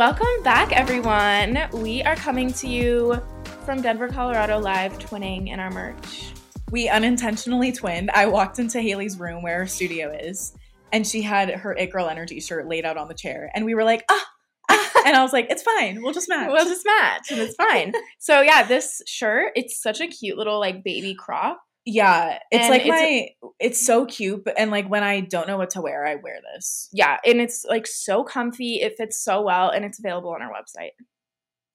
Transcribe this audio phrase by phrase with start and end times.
[0.00, 1.58] Welcome back, everyone.
[1.74, 3.20] We are coming to you
[3.66, 6.32] from Denver, Colorado, live twinning in our merch.
[6.70, 8.10] We unintentionally twinned.
[8.14, 10.54] I walked into Halie's room where her studio is,
[10.90, 13.50] and she had her It Girl Energy shirt laid out on the chair.
[13.54, 14.26] And we were like, ah,
[14.70, 14.90] ah.
[15.06, 16.00] and I was like, it's fine.
[16.02, 16.48] We'll just match.
[16.50, 17.92] We'll just match, and it's fine.
[18.18, 21.60] so yeah, this shirt, it's such a cute little like baby crop.
[21.86, 23.28] Yeah, it's And like it's- my.
[23.58, 26.38] It's so cute, but and like when I don't know what to wear, I wear
[26.54, 26.88] this.
[26.92, 28.76] Yeah, and it's like so comfy.
[28.80, 30.92] It fits so well, and it's available on our website.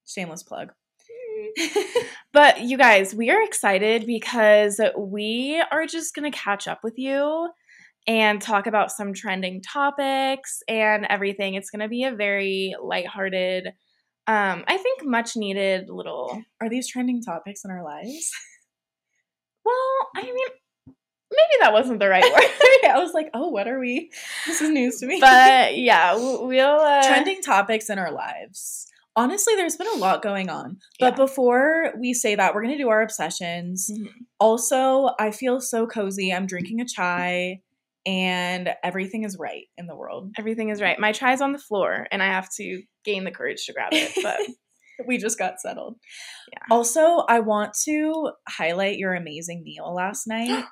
[0.08, 0.72] Shameless plug.
[2.34, 6.96] But you guys, we are excited because we are just going to catch up with
[6.98, 7.50] you
[8.08, 11.54] and talk about some trending topics and everything.
[11.54, 13.68] It's going to be a very lighthearted,
[14.28, 16.42] um, I think much needed little.
[16.60, 18.32] Are these trending topics in our lives?
[19.66, 20.36] Well, I mean,
[20.88, 22.32] maybe that wasn't the right word.
[22.92, 24.12] I was like, oh, what are we?
[24.46, 25.20] This is news to me.
[25.20, 26.80] but yeah, we'll.
[26.80, 28.88] Uh, trending topics in our lives.
[29.18, 30.78] Honestly, there's been a lot going on.
[31.00, 31.18] But Yeah.
[31.26, 33.90] before we say that, we're going to do our obsessions.
[33.92, 34.10] Mhm.
[34.40, 36.34] Also, I feel so cozy.
[36.34, 37.62] I'm drinking a chai
[38.06, 40.32] and everything is right in the world.
[40.38, 41.00] Everything is right.
[41.00, 44.12] My chai's on the floor, and I have to gain the courage to grab it.
[44.22, 44.38] But
[45.08, 45.98] We just got settled.
[46.52, 46.60] Yeah.
[46.72, 50.66] Also, I want to highlight your amazing meal last night.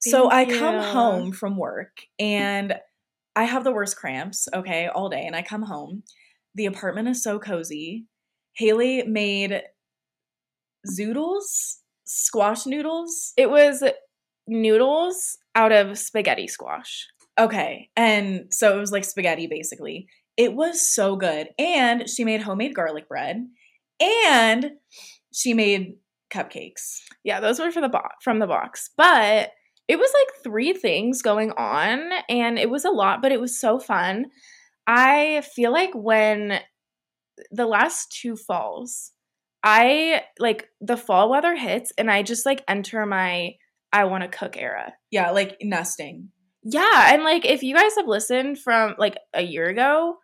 [0.00, 2.74] so I come home from work and
[3.36, 5.24] I have the worst cramps, okay, all day.
[5.26, 6.04] And I come home.
[6.54, 8.06] The apartment is so cozy.
[8.56, 9.62] Halie made
[10.86, 13.32] zoodles, squash noodles.
[13.36, 13.82] it was
[14.46, 17.06] noodles out of spaghetti squash.
[17.38, 17.90] Okay.
[17.96, 20.06] And so it was like spaghetti basically.
[20.36, 21.48] It was so good.
[21.58, 23.46] And she made homemade garlic bread
[24.26, 24.72] and
[25.32, 25.96] she made
[26.30, 27.00] cupcakes.
[27.22, 28.90] Yeah, those were for the box from the box.
[28.96, 29.50] But
[29.88, 33.58] it was like three things going on and it was a lot, but it was
[33.58, 34.26] so fun.
[34.86, 36.60] I feel like when
[37.50, 39.12] the last two falls,
[39.62, 43.54] I like the fall weather hits and I just like enter my
[43.92, 44.92] I want to cook era.
[45.10, 46.30] Yeah, like nesting.
[46.64, 50.16] Yeah, and like if you guys have listened from like a year ago,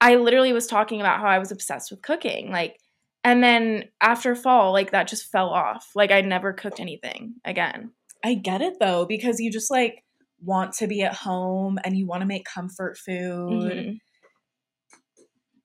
[0.00, 2.50] I literally was talking about how I was obsessed with cooking.
[2.50, 2.78] Like
[3.26, 5.88] and then after fall, like that just fell off.
[5.96, 7.90] Like I never cooked anything again.
[8.24, 10.02] I get it though, because you just like
[10.42, 13.72] want to be at home and you want to make comfort food.
[13.72, 13.98] Mhm.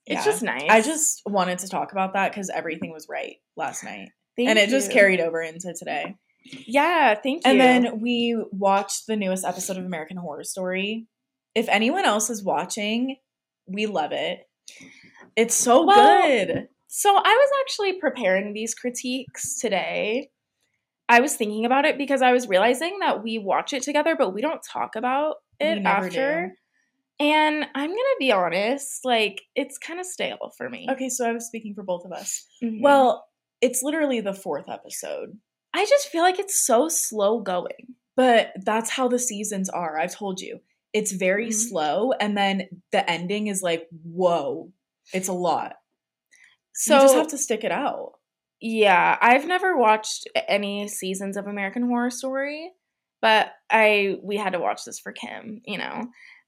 [0.07, 0.31] It's Yeah.
[0.31, 0.69] just nice.
[0.69, 4.09] I just wanted to talk about that because everything was right last night.
[4.35, 6.15] Thank and it just carried over into today.
[6.65, 7.51] Yeah, thank you.
[7.51, 11.05] And then we watched the newest episode of American Horror Story.
[11.53, 13.17] If anyone else is watching,
[13.67, 14.39] we love it.
[15.35, 16.67] It's so Well, good.
[16.93, 20.29] So I was actually preparing these critiques today.
[21.07, 24.33] I was thinking about it because I was realizing that we watch it together, but
[24.33, 26.47] we don't talk about it after.
[26.47, 27.25] do.
[27.25, 30.87] And I'm gonna be honest, like it's kind of stale for me.
[30.91, 32.45] Okay, so I was speaking for both of us.
[32.61, 32.81] Mhm.
[32.81, 33.25] Well,
[33.61, 35.39] it's literally the fourth episode,
[35.73, 37.95] I just feel like it's so slow going.
[38.17, 39.97] but that's how the seasons are.
[39.97, 40.59] I've told you.
[40.91, 41.53] It's very Mhm.
[41.53, 44.73] slow, and then the ending is like, whoa,
[45.13, 45.77] it's a lot.
[46.73, 48.13] So you just have to stick it out.
[48.61, 52.71] Yeah, I've never watched any seasons of American Horror Story,
[53.21, 56.01] but I we had to watch this for Kim, you know.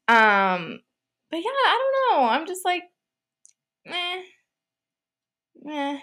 [0.07, 0.79] Um
[1.31, 1.79] but yeah, I
[2.11, 2.27] don't know.
[2.29, 2.83] I'm just like
[3.87, 4.21] eh.
[5.69, 5.99] Eh.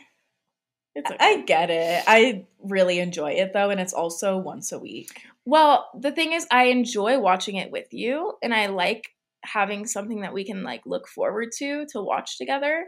[0.97, 1.19] It's okay.
[1.21, 2.03] I get it.
[2.09, 5.23] I really enjoy it though, and it's also once a week.
[5.45, 9.11] well, the thing is I enjoy watching it with you and I like
[9.45, 12.87] having something that we can like look forward to to watch together.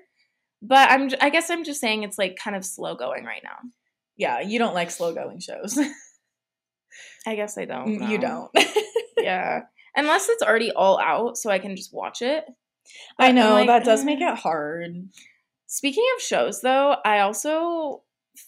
[0.63, 3.57] But I'm I guess I'm just saying it's like kind of slow going right now.
[4.17, 5.79] Yeah, you don't like slow going shows.
[7.27, 8.09] I guess I don't.
[8.09, 8.51] you don't.
[9.19, 9.63] yeah.
[9.97, 12.45] Unless it's already all out, so I can just watch it.
[13.19, 14.33] But I know like, that does make eh.
[14.33, 15.09] it hard.
[15.67, 18.03] Speaking of shows, though, I also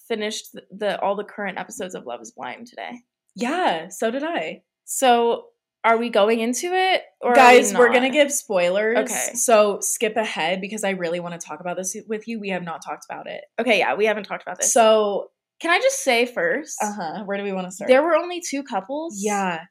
[0.08, 3.03] finished the, the all the current episodes of Love Is Blind today.
[3.34, 4.62] Yeah, so did I.
[4.84, 5.47] So,
[5.84, 8.98] are we going into it, or are we Guys, we're gonna give spoilers.
[8.98, 9.34] Okay.
[9.34, 12.41] So skip ahead because I really want to talk about this with you.
[12.41, 13.42] We have not talked about it.
[13.60, 14.72] Okay, yeah, we haven't talked about this.
[14.72, 15.28] So,
[15.60, 17.22] can I just say first, uh huh.
[17.25, 17.89] Where do we want to start?
[17.89, 19.21] there were only two couples.
[19.22, 19.65] yeah.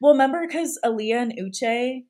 [0.00, 2.02] Well, remember because Aaliyah and Uche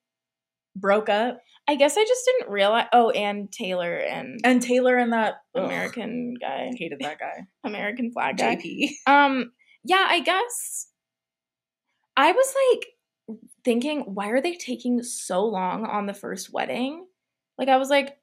[0.76, 2.86] broke up, I guess I just didn't realize.
[2.92, 7.46] Oh, and Taylor and and Taylor and that ugh, American guy, hated that guy.
[7.64, 8.56] American flag guy.
[8.56, 8.88] JP.
[9.06, 9.52] Um,
[9.84, 10.88] yeah, I guess
[12.14, 12.86] I was like
[13.64, 17.06] thinking, why are they taking so long on the first wedding?
[17.58, 18.18] Like, I was like,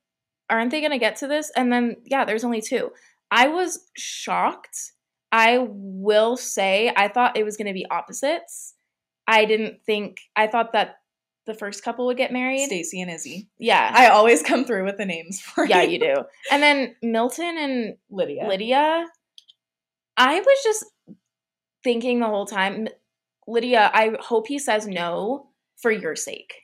[0.49, 1.51] aren't they gonna get to this?
[1.55, 2.91] And then, yeah, there's only two.
[3.31, 4.93] I was shocked.
[5.31, 8.73] I will say, I thought it was gonna be opposites.
[9.27, 10.97] I didn't think, I thought that
[11.45, 12.65] the first couple would get married.
[12.65, 13.49] Stacy and Izzy.
[13.59, 13.91] Yeah.
[13.93, 16.15] I always come through with the names for yeah, you do.
[16.51, 18.47] And then Milton and Lydia.
[18.47, 19.05] Lydia,
[20.17, 20.85] I was just
[21.83, 22.87] thinking the whole time,
[23.47, 26.63] Lydia, I hope he says no for your sake.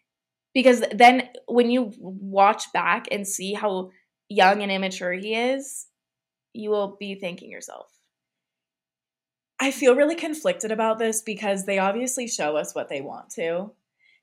[0.53, 3.91] Because then when you watch back and see how
[4.29, 5.87] young and immature he is,
[6.53, 7.87] you will be thanking yourself.
[9.59, 13.71] I feel really conflicted about this because they obviously show us what they want to.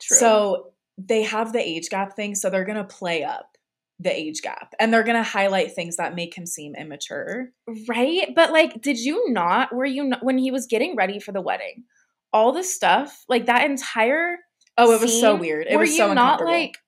[0.01, 0.17] True.
[0.17, 3.57] So they have the age gap thing, so they're gonna play up
[4.01, 7.51] the age gap and they're gonna highlight things that make him seem immature.
[7.89, 8.35] right?
[8.35, 11.41] But like, did you not, were you not, when he was getting ready for the
[11.41, 11.85] wedding,
[12.33, 14.37] all the stuff, like that entire
[14.79, 15.67] Oh, it was so weird.
[15.69, 16.79] It were was you so not like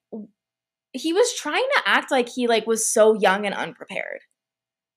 [0.93, 4.21] he was trying to act like he like was so young and unprepared.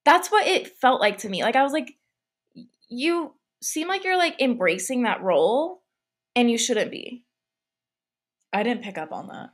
[0.05, 1.43] That's what it felt like to me.
[1.43, 1.97] Like I was like,
[2.89, 5.83] you seem like you're like embracing that role,
[6.37, 7.25] and you shouldn't be.
[8.53, 9.51] I didn't pick up on that.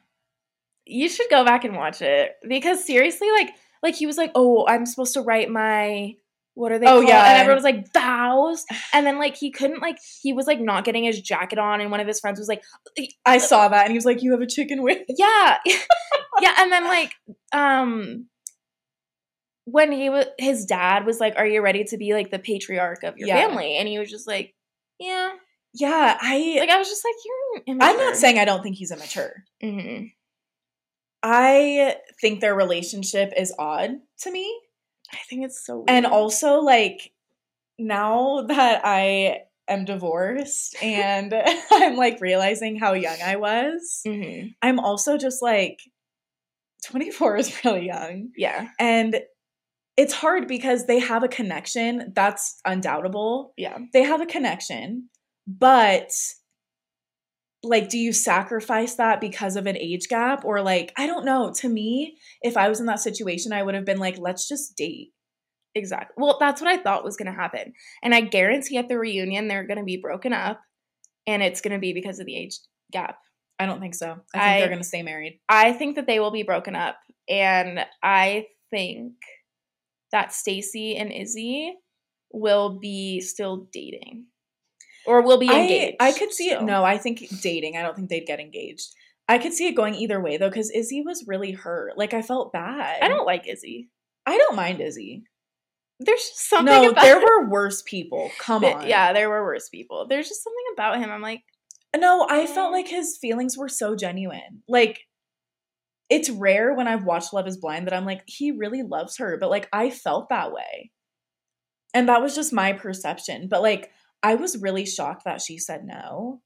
[0.84, 4.66] You should go back and watch it because seriously, like like he was like, oh,
[4.66, 6.16] I'm supposed to write my
[6.54, 6.86] what are they?
[6.86, 7.08] Oh, called?
[7.08, 7.30] yeah.
[7.30, 10.84] and everyone was like vows, and then like he couldn't like he was like not
[10.84, 12.62] getting his jacket on, and one of his friends was like,
[13.24, 15.04] I saw that and he was like, You have a chicken wing.
[15.08, 15.58] yeah
[16.40, 17.12] yeah and then like
[17.52, 18.26] um
[19.64, 23.04] when he was his dad was like are you ready to be like the patriarch
[23.04, 23.46] of your Yeah.
[23.46, 24.52] family and he was just like
[24.98, 25.30] yeah
[25.74, 28.90] Yeah, I like i was just like you're I'm not saying I don't think he's
[28.90, 29.44] immature.
[29.62, 30.06] Mm-hmm.
[31.22, 34.52] I think their relationship is odd to me.
[35.12, 35.90] I think it's so weird.
[35.90, 37.12] And also like
[37.78, 41.32] now that I am divorced and
[41.72, 44.54] I'm like realizing how young I was, Mhm.
[44.62, 45.80] I'm also just like
[46.86, 48.30] 24 is really young.
[48.36, 49.20] yeah And
[49.96, 52.12] it's hard because they have a connection.
[52.14, 53.52] That's undoubtable.
[53.56, 55.08] yeah They have a connection,
[55.46, 56.10] but
[57.62, 60.44] like, do you sacrifice that because of an age gap?
[60.44, 61.52] Or like, I don't know.
[61.56, 64.76] To me, if I was in that situation, I would have been like, let's just
[64.76, 65.12] date.
[65.76, 67.72] exactly well that's what i thought was going to happen
[68.02, 70.60] and i guarantee at the reunion they're going to be broken up
[71.28, 72.56] and it's going to be because of the age
[72.92, 73.18] gap
[73.60, 74.06] I don't think so.
[74.34, 75.38] I think I- they're going to stay married.
[75.46, 76.96] I think that they will be broken up,
[77.28, 79.12] and I think
[80.12, 81.74] that Stacy and Izzy
[82.32, 84.24] will be still dating,
[85.10, 85.96] or will be engaged.
[86.00, 86.62] I could see it.
[86.62, 87.76] No, I think dating.
[87.76, 88.94] I don't think they'd get engaged.
[89.28, 91.98] I could see it going either way though, because Izzy was really hurt.
[91.98, 93.02] Like I felt bad.
[93.02, 93.90] I don't like Izzy.
[94.26, 95.24] I don't mind Izzy.
[95.98, 98.30] There's just something No, about there were worse people.
[98.38, 98.86] Come Th- on.
[98.86, 100.06] Yeah, there were worse people.
[100.08, 101.10] There's just something about him.
[101.10, 101.42] I'm like,
[101.96, 104.62] No, I felt like his feelings were so genuine.
[104.66, 105.00] Like,
[106.08, 109.36] it's rare when I've watched Love is Blind that I'm like, he really loves her,
[109.38, 110.90] but like, I felt that way.
[111.94, 113.48] And that was just my perception.
[113.48, 113.90] But like,
[114.22, 116.40] I was really shocked that she said no.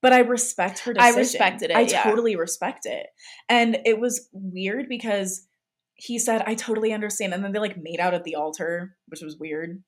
[0.00, 1.14] But I respect her decision.
[1.14, 2.04] I respected it, I yeah.
[2.04, 3.06] totally respect it.
[3.48, 5.44] And it was weird because
[5.96, 7.34] he said, I totally understand.
[7.34, 9.82] And then they like made out at the altar, which was weird.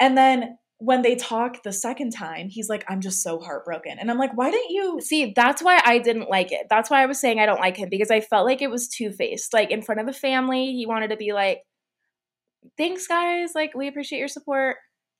[0.00, 3.98] And then when they talk the second time, he's like, I'm just so heartbroken.
[4.00, 5.00] And I'm like, why didn't you?
[5.00, 6.66] see, that's why I didn't like it.
[6.70, 8.88] That's why I was saying I don't like him because I felt like it was
[8.88, 9.52] two faced.
[9.52, 11.58] Like in front of the family, he wanted to be like,
[12.76, 13.50] thanks, guys.
[13.54, 14.76] Like, we appreciate your support.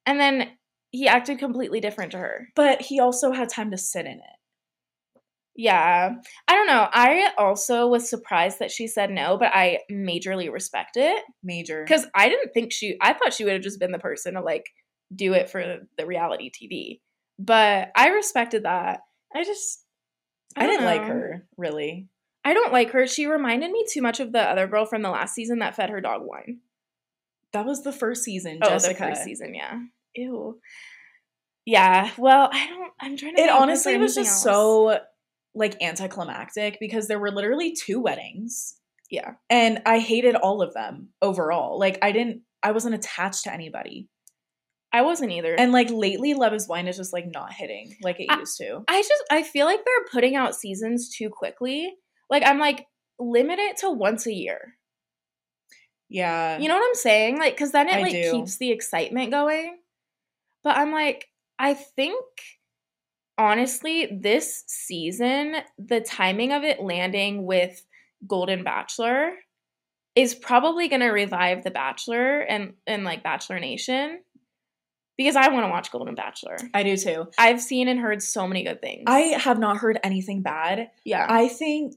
[0.07, 0.51] And then
[0.93, 2.49] he acted completely different to her.
[2.55, 4.39] But he also had time to sit in it.
[5.57, 6.15] Yeah.
[6.49, 6.89] I don't know.
[6.93, 11.85] I also was surprised that she said no, but I majorly respect it Major.
[11.85, 14.41] because I didn't think she, I thought she would have just been the person to
[14.41, 14.67] like
[15.15, 17.01] do it for the reality TV.
[17.39, 19.01] But I respected that.
[19.35, 19.85] I just,
[20.57, 22.09] I, didn't don't like her, really.
[22.45, 23.07] I don't like her.
[23.07, 25.91] She reminded me too much of the other girl from the last season that fed
[25.91, 26.61] her dog wine.
[27.53, 28.95] That was the first season, Oh, Jessica.
[28.95, 29.79] the first season, yeah.
[30.15, 30.59] Ew.
[31.67, 32.11] Yeah.
[32.19, 32.93] Well, I don't.
[33.01, 33.43] I'm trying to.
[33.43, 34.43] It honestly was just else.
[34.43, 34.99] so
[35.55, 38.75] like anticlimactic because there were literally two weddings.
[39.11, 39.33] Yeah.
[39.51, 41.79] And I hated all of them overall.
[41.79, 44.09] Like I didn't I wasn't attached to anybody.
[44.95, 45.55] I wasn't either.
[45.55, 48.57] And like lately Love is Blind is just like not hitting like it I- used
[48.59, 48.83] to.
[48.89, 51.93] I just I feel like they're putting out seasons too quickly.
[52.31, 52.87] Like I'm like
[53.19, 54.75] limit it to once a year.
[56.09, 56.59] Yeah.
[56.59, 57.39] You know what I'm saying?
[57.39, 58.33] Like cuz then it I like do.
[58.33, 59.79] keeps the excitement going.
[60.65, 61.27] But I'm like
[61.63, 62.27] I think
[63.39, 67.83] honestly this season the timing of it landing with
[68.27, 69.33] Golden Bachelor
[70.15, 74.21] is probably going to revive The Bachelor and and like Bachelor Nation
[75.17, 76.57] because I want to watch Golden Bachelor.
[76.75, 77.29] I do too.
[77.39, 79.05] I've seen and heard so many good things.
[79.07, 80.91] I have not heard anything bad.
[81.05, 81.27] yeah.
[81.29, 81.95] I think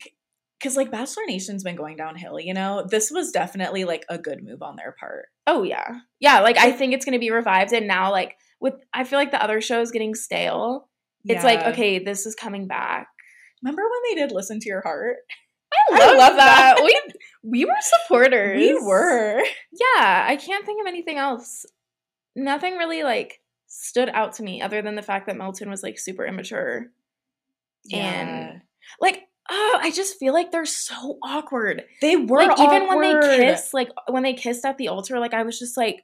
[0.60, 4.44] because like Bachelor Nation's been going downhill, you know, this was definitely like a good
[4.44, 5.28] move on their part.
[5.48, 6.00] Oh yeah.
[6.20, 9.20] Yeah, like I think it's going to be revived and now like with I feel
[9.20, 10.90] like the other show is getting stale.
[11.24, 13.08] It's like okay, this is coming back.
[13.64, 15.18] Remember when they did listen to your heart?
[15.92, 16.76] I I love, love that.
[16.78, 16.84] that.
[16.84, 17.02] we
[17.44, 18.58] we were supporters.
[18.58, 19.44] We were.
[19.72, 21.66] Yeah, I can't think of anything else.
[22.36, 26.00] Nothing really like stood out to me other than the fact that Milton was like
[26.00, 26.88] super immature.
[27.94, 28.62] And
[29.00, 31.84] like, oh, I just feel like they're so awkward.
[32.02, 35.34] they were like even when they kissed, like when they kissed at the altar, like
[35.34, 36.04] I was just like,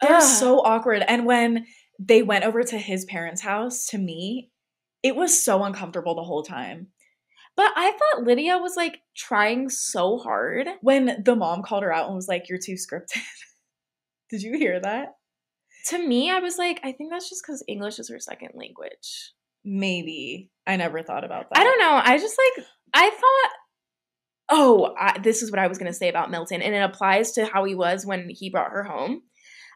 [0.00, 0.22] They're ugh.
[0.22, 1.04] so awkward.
[1.06, 1.66] And when
[1.98, 4.50] they went over to his parents' house to me,
[5.02, 6.88] it was so uncomfortable the whole time.
[7.56, 10.68] But I thought Lydia was like trying so hard.
[10.80, 13.20] When the mom called her out and was like, You're too scripted.
[14.30, 15.14] Did you hear that?
[15.88, 19.32] To me, I was like, I think that's just because English is her second language.
[19.64, 20.50] Maybe.
[20.66, 21.58] I never thought about that.
[21.58, 22.00] I don't know.
[22.02, 23.50] I just like I thought.
[24.52, 27.46] Oh, I, this is what I was gonna say about Milton, and it applies to
[27.46, 29.22] how he was when he brought her home.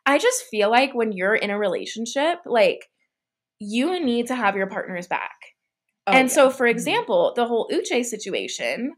[0.06, 2.90] I just feel like when you're in a relationship, like
[3.61, 5.37] you need to have your partner's back.
[6.06, 6.50] Oh, and so, yeah.
[6.50, 6.70] for Mhm.
[6.70, 8.94] example, the whole Uche situation,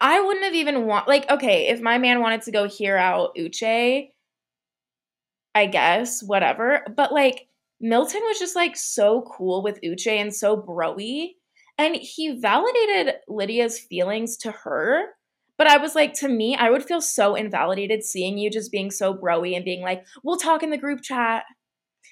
[0.00, 3.36] I wouldn't have even want like okay, if my man wanted to go hear out
[3.36, 4.10] Uche,
[5.54, 6.84] I guess whatever.
[6.96, 7.48] But like
[7.80, 11.30] Milton was just like so cool with Uche and so broy,
[11.78, 15.08] and he validated Lydia's feelings to her.
[15.56, 18.90] But I was like, to me, I would feel so invalidated seeing you just being
[18.90, 21.44] so broy and being like, "We'll talk in the group chat."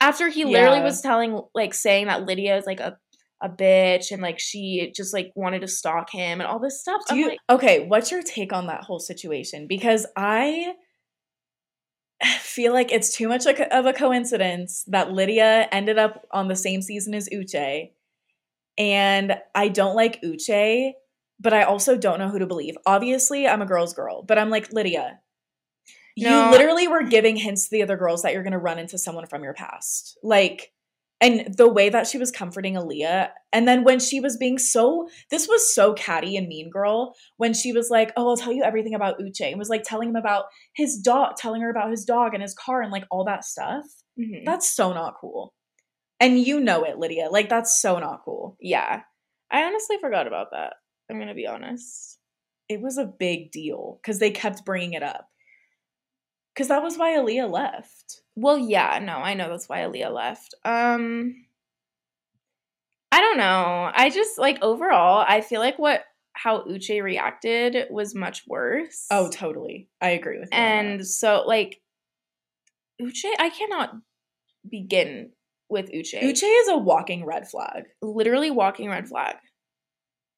[0.00, 0.84] After he literally Yeah.
[0.84, 2.98] was telling, like, saying that Lydia is like a
[3.42, 7.02] a bitch and like she just like wanted to stalk him and all this stuff.
[7.08, 7.86] Do I'm you like, okay?
[7.86, 9.66] What's your take on that whole situation?
[9.66, 10.74] Because I
[12.40, 16.82] feel like it's too much of a coincidence that Lydia ended up on the same
[16.82, 17.90] season as Uche,
[18.78, 20.92] and I don't like Uche,
[21.42, 22.76] but I also don't know who to believe.
[22.86, 25.18] Obviously, I'm a girl's girl, but I'm like Lydia.
[26.16, 26.44] No.
[26.44, 28.98] You literally were giving hints to the other girls that you're going to run into
[28.98, 30.72] someone from your past, like.
[31.20, 35.08] And the way that she was comforting Aaliyah, and then when she was being so,
[35.30, 38.64] this was so catty and mean girl when she was like, "Oh, I'll tell you
[38.64, 42.04] everything about Uche," and was like telling him about his dog, telling her about his
[42.04, 43.84] dog and his car and like all that stuff.
[44.18, 44.44] mhm.
[44.44, 45.54] That's so not cool.
[46.18, 47.28] And you know it, Lydia.
[47.30, 48.56] Like that's so not cool.
[48.60, 49.02] yeah.
[49.48, 50.72] I honestly forgot about that.
[51.12, 52.18] I'm gonna be honest.
[52.68, 55.28] It was a big deal because they kept bringing it up.
[56.54, 58.22] Because that was why Aaliyah left.
[58.34, 60.54] Well, yeah, no, I know that's why Aaliyah left.
[60.64, 61.44] Um
[63.10, 63.90] I don't know.
[63.94, 69.06] I just like overall, I feel like what how Uche reacted was much worse.
[69.10, 69.90] Oh, totally.
[70.00, 70.56] I agree with you.
[70.56, 70.58] that.
[70.58, 71.82] and so like
[73.00, 73.94] Uche, I cannot
[74.68, 75.32] begin
[75.68, 76.22] with Uche.
[76.22, 77.84] Uche is a walking red flag.
[78.00, 79.36] literally walking red flag.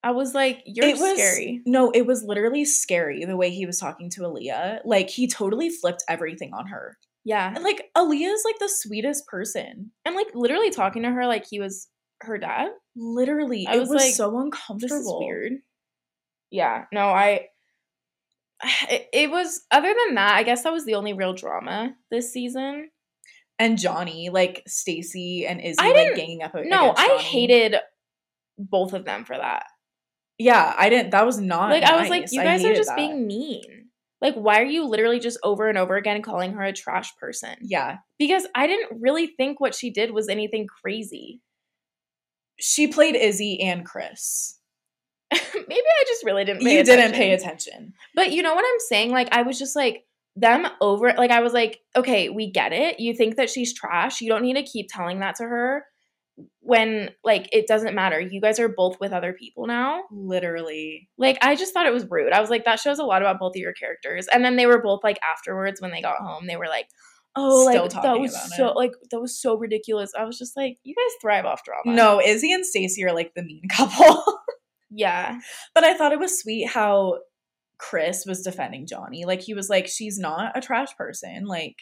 [0.04, 1.62] I was like, you're it was scary.
[1.64, 4.80] No, it was literally scary the way he was talking to Aaliyah.
[4.84, 6.98] Like he totally flipped everything on her.
[7.24, 7.50] Yeah.
[7.54, 9.92] And like Aaliyah is like the sweetest person.
[10.04, 11.88] And like literally talking to her like he was
[12.20, 12.68] her dad.
[12.94, 15.20] Literally, I it was was, like, so uncomfortable.
[15.20, 15.52] weird.
[16.50, 16.84] Yeah.
[16.92, 17.46] No, I
[18.90, 22.30] it, it was other than that, I guess that was the only real drama this
[22.30, 22.90] season.
[23.58, 26.52] And Johnie, like Stacy and Izzy, like ganging up.
[26.54, 27.76] No, against I hated
[28.58, 29.64] both of them for that.
[30.44, 31.12] Yeah, I didn't.
[31.12, 32.96] That was not like I was like, you guys are just that.
[32.96, 33.62] being mean.
[34.20, 37.56] Like, why are you literally just over and over again calling her a trash person?
[37.62, 41.40] Yeah, Because I didn't really think what she did was anything crazy.
[42.60, 44.58] she played Izzy and Chris.
[45.32, 46.62] Maybe I just really didn't.
[46.62, 47.94] Pay you didn't pay attention.
[48.14, 49.12] But you know what I'm saying?
[49.12, 50.04] Like, I was just like,
[50.36, 53.00] them over, like, I was like, okay, we get it.
[53.00, 54.20] You think that she's trash.
[54.20, 55.84] You don't need to keep telling that to her
[56.64, 58.18] when, like, it doesn't matter.
[58.18, 60.02] You guys are both with other people now.
[60.10, 62.32] Literally, Like, I just thought it was rude.
[62.32, 64.26] I was like, that shows a lot about both of your characters.
[64.32, 66.86] And then they were both like, afterwards, when they got home, they were like,
[67.36, 68.76] oh, Still like, that was about so, it.
[68.76, 70.12] like, that was so ridiculous.
[70.18, 71.94] I was just like, you guys thrive off drama.
[71.96, 74.22] no, Izzy and Stacy are like the mean couple.
[74.90, 75.40] Yeah.
[75.74, 77.18] but I thought it was sweet how
[77.78, 79.26] Chris was defending Johnie.
[79.26, 81.44] Like he was like, she's not a trash person.
[81.46, 81.76] Like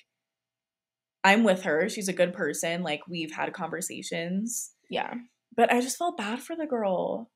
[1.22, 1.88] I'm with her.
[1.88, 2.82] She's a good person.
[2.82, 4.71] Like we've had conversations.
[4.92, 5.14] Yeah.
[5.56, 7.30] But I just felt bad for the girl.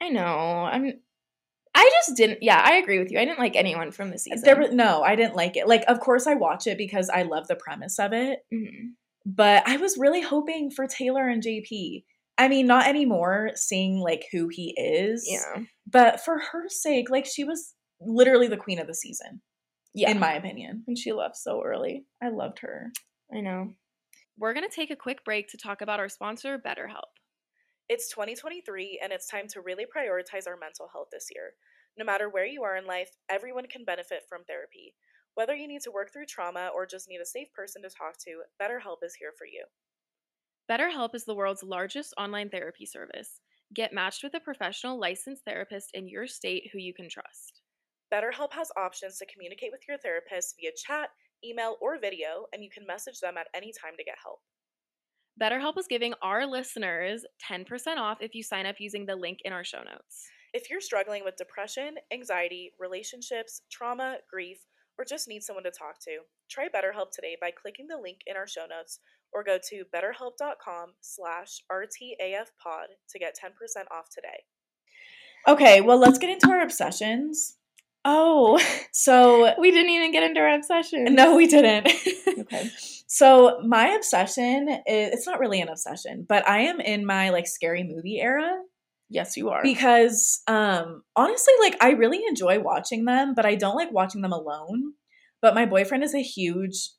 [0.00, 0.24] I know.
[0.24, 0.92] I'm,
[1.74, 3.18] I just didn't, yeah, I agree with you.
[3.18, 4.42] I didn't like anyone from the season.
[4.44, 5.68] There was no, I didn't like it.
[5.68, 8.40] Like, of course I watch it because I love the premise of it.
[8.52, 8.92] Mhm.
[9.24, 12.04] But I was really hoping for Taylor and JP.
[12.38, 15.26] I mean, not anymore, seeing like who he is.
[15.28, 15.64] Yeah.
[15.86, 19.40] But for her sake, like she was literally the queen of the season,
[19.94, 20.10] Yeah.
[20.10, 20.84] in my opinion.
[20.86, 22.04] and she left so early.
[22.22, 22.92] I loved her.
[23.34, 23.72] I know.
[24.38, 27.16] We're going to take a quick break to talk about our sponsor, BetterHelp.
[27.88, 31.52] It's 2023 and it's time to really prioritize our mental health this year.
[31.96, 34.94] No matter where you are in life, everyone can benefit from therapy.
[35.36, 38.18] Whether you need to work through trauma or just need a safe person to talk
[38.24, 39.64] to, BetterHelp is here for you.
[40.70, 43.40] BetterHelp is the world's largest online therapy service.
[43.72, 47.62] Get matched with a professional licensed therapist in your state who you can trust.
[48.12, 51.08] BetterHelp has options to communicate with your therapist via chat,
[51.44, 54.40] email, or video, and you can message them at any time to get help.
[55.40, 57.66] BetterHelp is giving our listeners 10%
[57.98, 60.28] off if you sign up using the link in our show notes.
[60.54, 64.58] If you're struggling with depression, anxiety, relationships, trauma, grief,
[64.98, 68.36] or just need someone to talk to, try BetterHelp today by clicking the link in
[68.36, 69.00] our show notes
[69.32, 73.50] or go to betterhelp.com slash rtafpod to get 10%
[73.90, 74.44] off today.
[75.46, 77.56] Okay, well, let's get into our obsessions.
[78.08, 78.58] Oh,
[78.92, 81.04] So, we didn't even get into our obsession.
[81.14, 81.92] no, we didn't.
[82.38, 82.70] Okay.
[83.08, 87.46] So, my obsession is it's not really an obsession, but I am in my like
[87.46, 88.56] scary movie era.
[89.08, 89.62] Yes, you are.
[89.62, 94.32] because um honestly like i really enjoy watching them but i don't like watching them
[94.32, 94.94] alone
[95.40, 96.90] but my boyfriend is a huge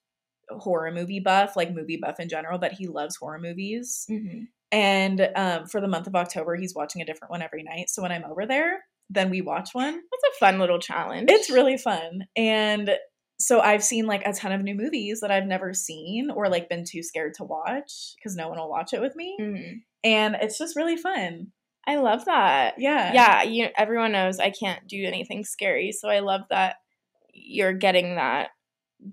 [0.49, 4.47] horror movie buff like movie buff in general but he loves horror movies Mhm.
[4.71, 8.01] and um for the month of october he's watching a different one every night so
[8.01, 11.29] when i'm over there then we watch one That's a fun little challenge.
[11.31, 12.91] it's really fun and
[13.39, 16.69] so i've seen like a ton of new movies that i've never seen or like
[16.69, 19.81] been too scared to watch because no one will watch it with me Mhm.
[20.03, 21.51] and it's just really fun
[21.89, 22.73] I love that.
[22.79, 26.75] yeah Yeah, you everyone knows I can't do anything scary, so I love that
[27.33, 28.49] you're getting that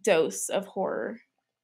[0.03, 1.21] dose of horror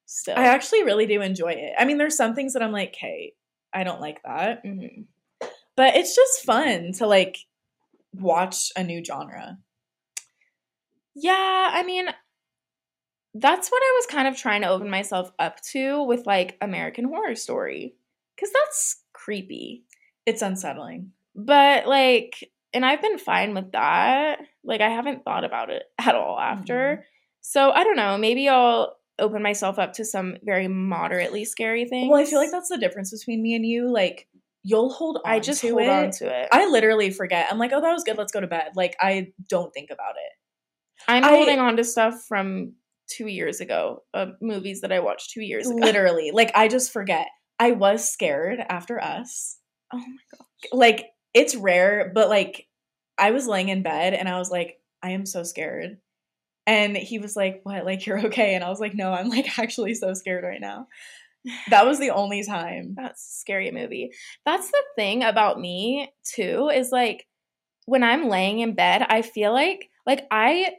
[0.06, 0.36] still.
[0.38, 1.72] I actually really do enjoy it.
[1.76, 3.32] I mean, there's some things that I'm like, hey,
[3.74, 4.64] I don't like that.
[4.64, 5.06] Mhm.
[5.76, 7.38] But it's just fun to like
[8.14, 9.58] watch a new genre.
[11.14, 12.08] Yeah, I mean,
[13.34, 17.04] that's what I was kind of trying to open myself up to with like American
[17.04, 17.94] Horror Story,
[18.34, 19.84] because that's creepy.
[20.26, 21.12] It's unsettling.
[21.34, 24.40] But like, and I've been fine with that.
[24.64, 26.74] Like, I haven't thought about it at all after.
[26.74, 27.02] Mm-hmm.
[27.40, 28.18] So I don't know.
[28.18, 32.10] Maybe I'll open myself up to some very moderately scary things.
[32.10, 33.90] Well, I feel like that's the difference between me and you.
[33.92, 34.28] Like,
[34.62, 35.88] you'll hold on I just hold it.
[35.88, 36.48] on to it.
[36.52, 37.46] I literally forget.
[37.50, 38.18] I'm like, oh, that was good.
[38.18, 38.72] Let's go to bed.
[38.76, 40.32] Like, I don't think about it.
[41.08, 42.74] I'm I- holding on to stuff from
[43.08, 45.78] two years ago, uh, movies that I watched two years ago.
[45.82, 46.30] Literally.
[46.32, 47.26] Like, I just forget.
[47.58, 49.58] I was scared after us.
[49.92, 50.04] Oh my
[50.38, 50.46] god.
[50.72, 52.66] Like, it's rare, but like,
[53.18, 55.98] I was laying in bed and I was like, I am so scared.
[56.66, 57.84] And he was like, What?
[57.84, 58.54] Like, you're okay?
[58.54, 60.86] And I was like, No, I'm like actually so scared right now.
[61.70, 62.94] That was the only time.
[62.96, 64.12] That's a scary movie.
[64.44, 67.26] That's the thing about me too is like
[67.86, 70.74] when I'm laying in bed, I feel like like I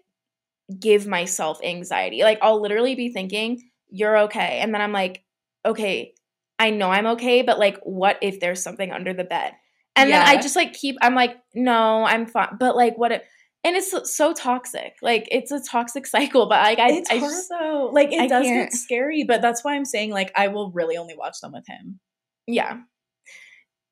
[0.80, 2.24] give myself anxiety.
[2.24, 5.24] Like I'll literally be thinking, "You're okay." And then I'm like,
[5.66, 6.14] "Okay,
[6.60, 9.54] I know I'm okay, but like what if there's something under the bed?"
[9.96, 13.24] And then I just like keep I'm like, "No, I'm fine." But like what if
[13.64, 14.94] and it's so- so toxic.
[15.02, 17.90] Like it's a toxic cycle, but like I, it's I just though.
[17.94, 18.70] Like, it I does can't.
[18.72, 21.66] get scary, but that's why I'm saying, like, I will really only watch them with
[21.68, 22.00] him
[22.48, 22.80] yeah.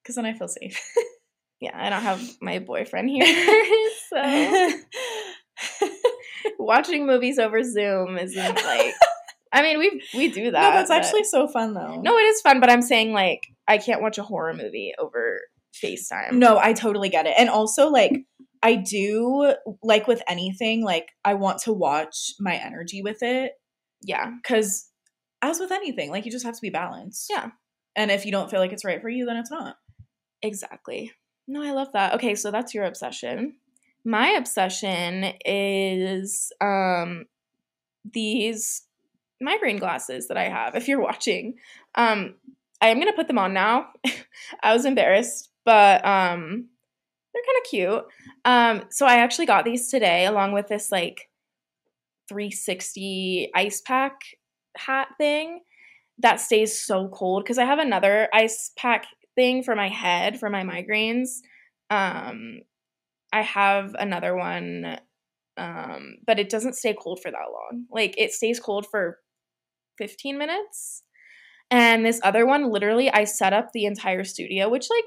[0.01, 0.79] because then I feel safe.
[1.61, 3.25] Yeah, I don't have my boyfriend here.
[4.09, 4.71] so
[6.57, 8.93] watching movies over Zoom isn't like
[9.51, 10.61] I mean we we do that.
[10.61, 11.99] no, that's but- actually so fun though.
[12.01, 15.41] No, it is fun, but I'm saying like I can't watch a horror movie over
[15.75, 16.33] FaceTime.
[16.33, 17.33] No, I totally get it.
[17.37, 18.13] And also, like,
[18.61, 23.53] I do, like, with anything, like, I want to watch my energy with it
[24.01, 24.31] Yeah.
[24.41, 24.89] because,
[25.41, 27.27] as with anything, like, you just have to be balanced.
[27.29, 27.51] Yeah.
[27.95, 29.77] And if you don't feel like it's right for you, then it's not.
[30.41, 31.11] Exactly.
[31.47, 32.13] No, I love that.
[32.15, 33.55] Okay, so that's your obsession.
[34.05, 37.25] My obsession is um
[38.09, 38.83] these
[39.41, 40.75] migraine glasses that I have.
[40.75, 41.55] If you're watching,
[41.95, 42.35] um
[42.81, 43.87] I am going to put them on now.
[44.63, 46.69] I was embarrassed, but um
[47.33, 48.05] they're kind of cute.
[48.45, 51.29] Um so I actually got these today along with this like
[52.29, 54.13] 360 ice pack
[54.77, 55.61] hat thing
[56.19, 60.49] that stays so cold because I have another ice pack thing for my head for
[60.49, 61.39] my migraines.
[61.89, 62.59] Um,
[63.31, 64.97] I have another one,
[65.57, 67.85] um, but it doesn't stay cold for that long.
[67.89, 69.17] Like it stays cold for
[69.97, 71.03] 15 minutes.
[71.71, 75.05] And this other one, literally, I set up the entire studio, which like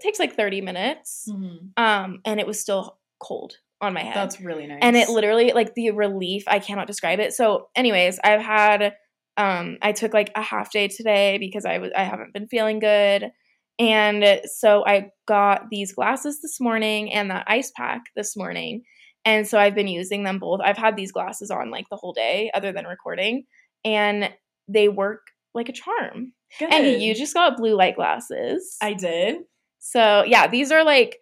[0.00, 1.28] takes like 30 minutes.
[1.76, 4.78] Um, and it was still cold on my head That's really nice.
[4.80, 8.94] and it literally like the relief i cannot describe it so anyways i've had
[9.36, 12.78] um i took like a half day today because i was i haven't been feeling
[12.78, 13.30] good
[13.78, 18.82] and so i got these glasses this morning and that ice pack this morning
[19.26, 22.14] and so i've been using them both i've had these glasses on like the whole
[22.14, 23.44] day other than recording
[23.84, 24.30] and
[24.68, 25.20] they work
[25.54, 26.72] like a charm Good.
[26.72, 29.38] and you just got blue light glasses I did.
[29.86, 31.20] So yeah, these are like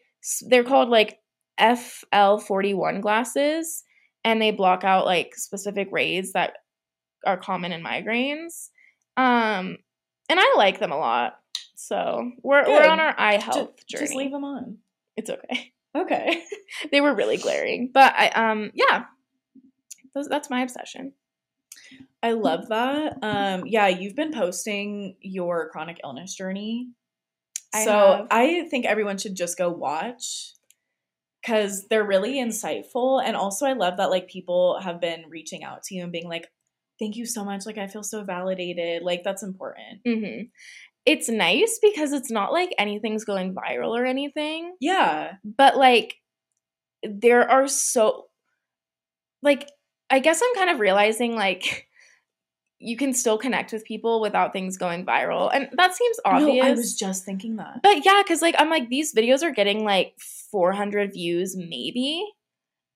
[0.48, 1.18] they're called like
[1.61, 3.85] FL41 glasses
[4.24, 6.55] and they block out like specific rays that
[7.27, 8.70] are common in migraines.
[9.18, 9.77] Um
[10.31, 11.35] and I like them a lot.
[11.77, 12.72] So we're Good.
[12.72, 14.07] we're on our eye health journey.
[14.07, 14.79] Just leave them on.
[15.16, 15.72] It's okay.
[15.96, 16.42] Okay.
[16.90, 19.05] they were really glaring, but I um yeah,
[20.12, 21.12] Those, that's my obsession.
[22.20, 23.18] I love that.
[23.22, 26.88] Um, yeah, you've been posting your chronic illness journey.
[27.74, 28.26] I so have.
[28.30, 30.52] I think everyone should just go watch
[31.42, 33.22] because they're really insightful.
[33.22, 36.28] And also, I love that like people have been reaching out to you and being
[36.28, 36.48] like,
[36.98, 37.66] thank you so much.
[37.66, 39.02] Like, I feel so validated.
[39.02, 40.00] Like, that's important.
[40.06, 40.42] hmm
[41.04, 44.74] It's nice because it's not like anything's going viral or anything.
[44.80, 45.32] Yeah.
[45.44, 46.14] but like
[47.06, 48.26] there are so
[49.42, 49.68] like
[50.08, 51.87] i guess i'm kind of realizing like
[52.85, 56.68] you can still connect with people without things going viral and that seems obvious No,
[56.68, 57.81] I was just thinking that.
[57.83, 60.14] but yeah because like i'm like these videos are getting like
[60.53, 62.25] 400 views maybe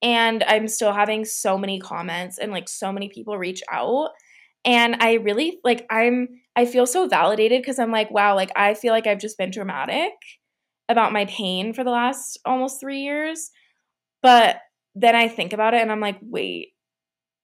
[0.03, 4.11] and i'm still having so many comments and like so many people reach out
[4.65, 8.75] and i really like i'm i feel so validated because i'm like wow like i
[8.75, 10.13] feel like i've just been dramatic
[10.89, 13.51] about my pain for the last almost three years
[14.23, 14.57] but
[14.95, 16.69] then i think about it and i'm like wait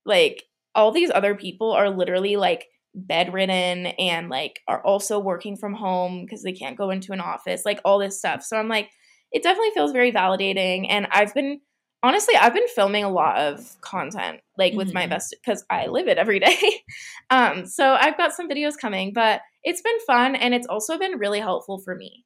[0.07, 5.75] like all these other people are literally like bedridden and like are also working from
[5.75, 8.43] home because they can't go into an office like all this stuff.
[8.43, 8.89] So i'm like
[9.33, 11.61] it definitely feels very validating and i've been
[12.05, 15.11] honestly i've been filming a lot of content like with my Mhm.
[15.11, 16.83] best because i live it every day.
[17.31, 21.19] Um so i've got some videos coming but it's been fun and it's also been
[21.19, 22.25] really helpful for me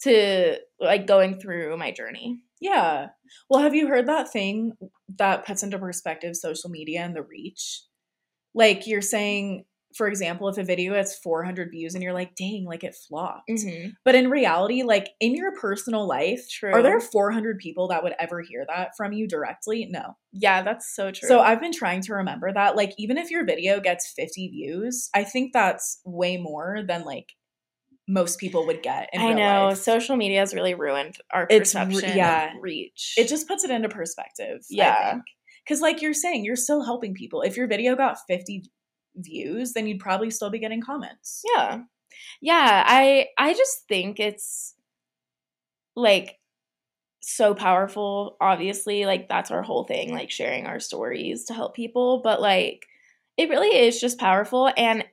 [0.00, 3.08] to like going through my journey Yeah.
[3.50, 4.72] Well, have you heard that thing
[5.18, 7.82] that puts into perspective social media and the reach?
[8.54, 9.64] Like you're saying,
[9.96, 13.48] for example, if a video has 400 views and you're like, dang, like it flopped.
[13.50, 13.90] Mm-hmm.
[14.04, 16.72] But in reality, like in your personal life, True.
[16.72, 19.88] are there 400 people that would ever hear that from you directly?
[19.90, 20.16] No.
[20.32, 22.76] yeah that's so true So I've been trying to remember that.
[22.76, 27.26] Like, even if your video gets 50 views, I think that's way more than like
[28.08, 29.08] most people would get.
[29.12, 29.78] In I know life.
[29.78, 32.52] social media has really ruined our It's perception yeah.
[32.60, 33.14] reach.
[33.16, 34.64] it just puts it into perspective.
[34.68, 35.20] Yeah.
[35.64, 37.42] Because, like you're saying, you're still helping people.
[37.42, 38.64] If your video got 50
[39.16, 41.42] views, then you'd probably still be getting comments.
[41.54, 41.82] yeah.
[42.42, 44.74] Yeah, I I just think it's
[45.96, 46.38] like
[47.22, 48.36] so powerful.
[48.40, 52.84] Obviously, like that's our whole thing, like sharing our stories to help people, but like
[53.38, 55.04] it really is just powerful and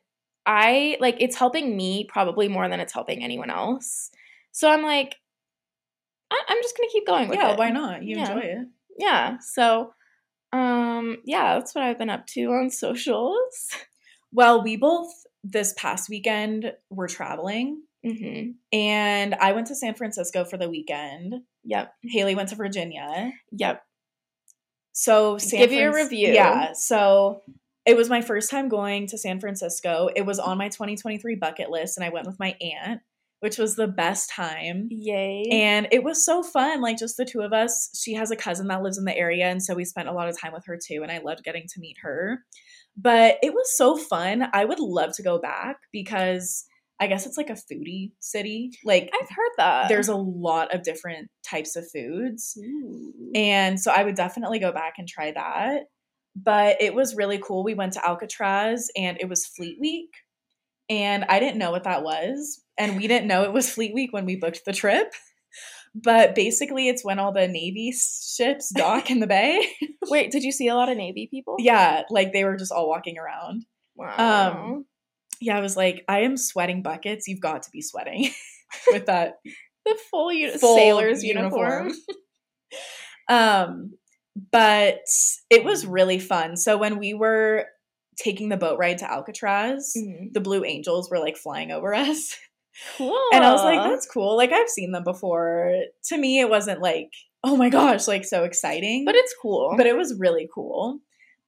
[0.52, 4.10] I like it's helping me probably more than it's helping anyone else.
[4.52, 5.16] So I'm like
[6.32, 7.60] I- I'm just gonna keep going with yeah, it.
[7.60, 8.02] why not?
[8.04, 8.32] You Yeah.
[8.32, 8.68] enjoy it.
[8.98, 9.94] yeah so
[10.52, 13.70] um yeah that's what i've been up to on socials
[14.32, 15.12] Well, we both
[15.44, 21.36] this past weekend were traveling, hmm and I went to San Francisco for the weekend.
[21.64, 23.32] yep Halie went to Virginia.
[23.52, 23.84] yep
[24.92, 26.34] So San Give your Franc- review.
[26.34, 26.74] Yeah.
[26.74, 27.42] So
[27.86, 30.10] it was my first time going to San Francisco.
[30.16, 33.02] It was on my 2023 bucket list, and I went with my aunt,
[33.40, 34.88] which was the best time.
[34.92, 37.90] yay And it was so fun, like just the two of us.
[38.00, 40.30] She has a cousin that lives in the area, and so we spent a lot
[40.30, 41.02] of time with her too.
[41.04, 42.44] And I loved getting to meet her.
[42.98, 44.50] But it was so fun.
[44.54, 46.66] I would love to go back because
[47.00, 48.72] I guess it's like a foodie city.
[48.84, 52.58] Like i've heard that there's a lot of different types of foods.
[52.60, 53.14] Ooh.
[53.36, 55.84] And so I would definitely go back and try that.
[56.44, 57.64] But it was really cool.
[57.64, 60.10] We went to Alcatraz and it was Fleet Week.
[60.90, 62.64] And I didn't know what that was.
[62.78, 65.14] And we didn't know it was Fleet Week when we booked the trip.
[65.96, 69.66] But basically, it's when all the Navy ships dock in the bay.
[70.10, 72.88] wait did you see a lot of navy people yeah, like they were just all
[72.88, 73.66] walking around.
[73.96, 74.86] wow Um,
[75.42, 77.28] Yeah, I was like, I am sweating buckets.
[77.28, 78.30] You've got to be sweating
[78.92, 79.36] with that
[79.86, 81.92] the full, uni- full sailor's uniform,
[83.30, 83.94] um,
[84.52, 85.00] but
[85.50, 86.58] it was really fun.
[86.58, 87.66] So when we were
[88.18, 90.34] taking the boat ride to Alcatraz, Mhm.
[90.34, 92.38] the Blue Angels were like flying over us.
[92.98, 94.38] cool And I was like, that's cool.
[94.38, 95.74] Like I've seen them before.
[96.10, 97.12] To me, it wasn't like,
[97.44, 99.06] oh my gosh, like so exciting.
[99.06, 101.00] but it's cool but it was really cool.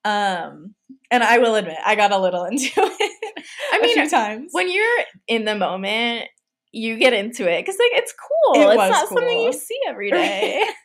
[0.04, 0.74] Um,
[1.12, 3.44] and I will admit, I got a little into it.
[3.74, 4.50] I mean, few times.
[4.54, 6.28] when you're in the moment
[6.74, 10.10] you get into it because like it's cool It it's not something you see every
[10.10, 10.64] day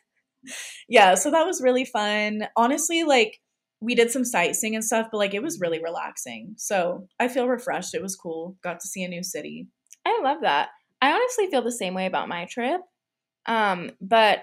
[0.87, 2.47] yeah, so that was really fun.
[2.55, 3.39] Honestly, like
[3.79, 6.53] we did some sightseeing and stuff, but like it was really relaxing.
[6.57, 7.93] So I feel refreshed.
[7.93, 8.57] It was cool.
[8.63, 9.67] Got to see a new city.
[10.05, 10.69] I love that.
[11.01, 12.81] I honestly feel the same way about my trip.
[13.45, 14.39] Um, but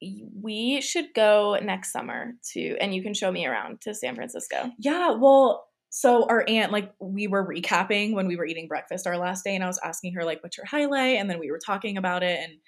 [0.00, 4.70] we should go next summer to and you can show me around to San Francisco.
[4.78, 9.16] Yeah, well, so our aunt, like, we were recapping when we were eating breakfast our
[9.16, 11.16] last day, and I was asking her, like, what's your highlight?
[11.16, 12.38] And then we were talking about it.
[12.42, 12.58] And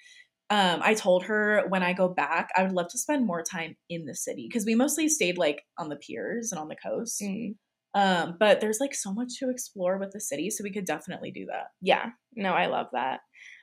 [0.51, 3.77] um, I told her when I go back, I would love to spend more time
[3.89, 7.21] in the city because we mostly stayed, like, on the piers and on the coast.
[7.21, 7.55] Mm.
[7.93, 11.31] Um, but there's like so much to explore with the city, so we could definitely
[11.31, 11.67] do that.
[11.81, 12.11] Yeah.
[12.35, 13.21] No, I love that.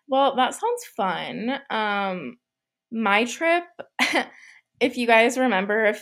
[0.09, 1.59] Well, that sounds fun.
[1.71, 2.39] Um
[2.91, 3.65] my trip
[4.81, 5.97] if you guys remember a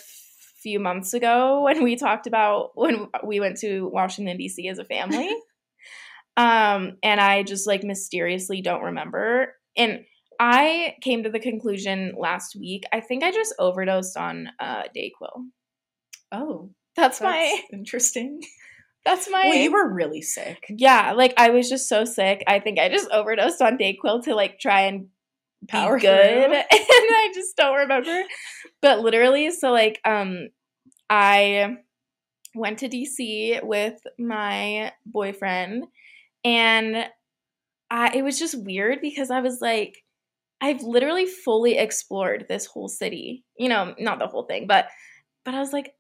[0.62, 4.85] few months ago when we talked about when we went to Washington DC as a
[4.85, 5.29] family.
[6.37, 10.05] um and I just like mysteriously don't remember and
[10.40, 12.85] I came to the conclusion last week.
[12.92, 15.44] I think I just overdosed on uh Dayquil.
[16.33, 18.40] Oh, That's, that's my interesting.
[19.05, 20.64] that's my Well, you were really sick.
[20.68, 22.42] yeah, like I was just so sick.
[22.46, 25.03] I think I just overdosed on Dayquil to like try and
[25.62, 26.11] be Power good,
[26.53, 28.22] and I just don't remember.
[28.83, 30.49] But literally, so like, um,
[31.09, 31.77] I
[32.55, 35.85] went to DC with my boyfriend,
[36.44, 37.07] and
[37.90, 39.96] I it was just weird because I was like,
[40.60, 43.44] I've literally fully explored this whole city.
[43.58, 44.86] You know, not the whole thing, but
[45.44, 45.92] but I was like,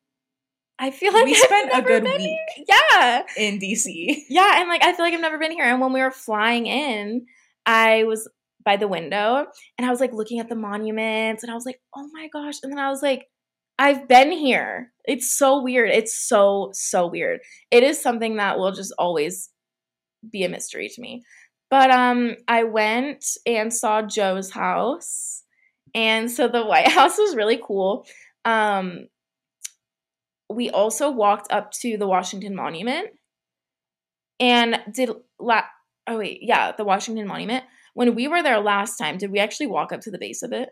[0.78, 2.20] I feel like We I've spent a good week.
[2.20, 2.64] here.
[2.68, 3.22] Yeah.
[3.36, 4.16] in DC.
[4.28, 5.64] Yeah, and like I feel like I've never been here.
[5.64, 7.26] And when we were flying in,
[7.64, 8.28] I was
[8.64, 9.46] by the window
[9.78, 12.56] and I was like looking at the monuments and I was like, oh my gosh.
[12.62, 13.26] And then I was like,
[13.78, 14.90] I've been here.
[15.04, 15.90] It's so weird.
[15.90, 17.40] It's so, so weird.
[17.70, 19.50] It is something that will just always
[20.32, 21.22] be a mystery to me.
[21.70, 25.42] But um I went and saw Joe's house.
[25.94, 28.06] And so the White House was really cool.
[28.44, 29.08] Um
[30.48, 33.08] we also walked up to the Washington Monument
[34.38, 35.62] and did la-
[36.06, 37.64] oh wait, yeah, the Washington Monument.
[37.94, 40.52] When we were there last time, did we actually walk up to the base of
[40.52, 40.68] it?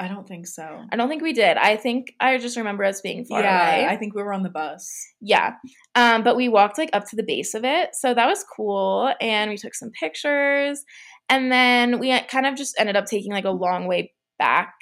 [0.00, 0.82] I don't think so.
[0.90, 1.58] I don't think we did.
[1.58, 3.86] I think I just remember us being far yeah, away.
[3.86, 4.90] I think we were on the bus.
[5.20, 5.56] Yeah.
[5.94, 7.90] Um, but we walked like up to the base of it.
[7.92, 9.12] So that was cool.
[9.20, 10.82] And we took some pictures.
[11.28, 14.72] And then we kind of just ended up taking like a long way back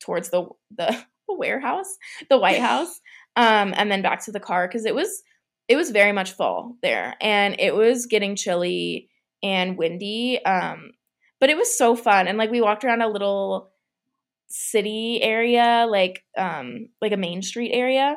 [0.00, 1.96] towards the the, the warehouse,
[2.28, 3.00] the White House.
[3.36, 5.22] Um, and then back to the car because it was
[5.68, 7.14] it was very much fall there.
[7.20, 9.10] And it was getting chilly
[9.44, 10.44] and windy.
[10.44, 10.90] Um,
[11.38, 12.26] but it was so fun.
[12.26, 13.69] And like we walked around a little
[14.50, 18.16] city area, like um like a main street area.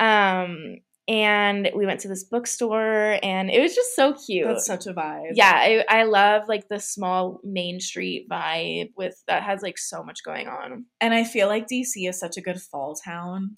[0.00, 0.76] Um
[1.08, 4.46] and we went to this bookstore and it was just so cute.
[4.46, 5.30] That's such a vibe.
[5.32, 10.04] yeah, I, I love like the small main street vibe with that has like so
[10.04, 10.84] much going on.
[11.00, 13.56] And I feel like DC is such a good fall town.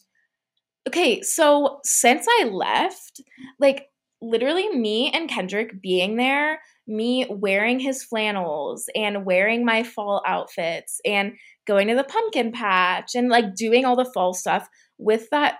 [0.86, 3.20] Okay, so since I left,
[3.58, 3.88] like
[4.22, 11.00] literally me and Kendrick being there, me wearing his flannels and wearing my fall outfits
[11.04, 11.32] and
[11.70, 15.58] going to the pumpkin patch and like doing all the fall stuff with that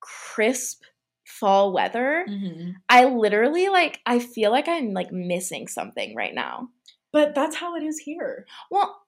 [0.00, 0.82] crisp
[1.24, 2.24] fall weather.
[2.28, 2.70] Mm-hmm.
[2.88, 6.68] I literally like I feel like I'm like missing something right now.
[7.12, 8.46] But that's how it is here.
[8.70, 8.98] Well,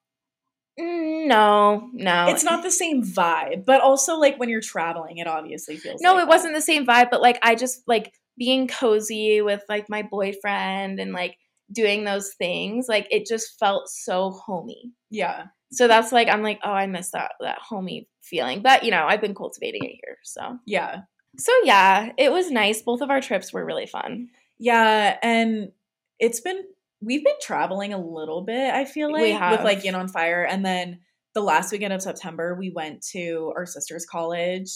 [0.78, 2.28] no, no.
[2.28, 6.00] It's not the same vibe, but also like when you're traveling, it obviously feels.
[6.00, 9.62] No, like it wasn't the same vibe, but like I just like being cozy with
[9.68, 11.37] like my boyfriend and like
[11.72, 14.92] doing those things, like it just felt so homey.
[15.11, 18.62] Yeah, So that's like I'm like, oh, I miss that that homey feeling.
[18.62, 20.18] But you know, I've been cultivating it here.
[20.24, 21.02] So yeah,
[21.38, 22.83] so yeah, it was nice.
[22.83, 24.28] Both of our trips were really fun.
[24.59, 25.70] yeah, and
[26.18, 26.62] it's been
[27.00, 28.74] we've been traveling a little bit.
[28.74, 29.85] I feel We like with like.
[29.85, 31.00] Yin on Fire, and then
[31.35, 34.70] the last weekend of September, we went to our sister's college